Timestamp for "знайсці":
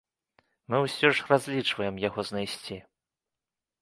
2.31-2.83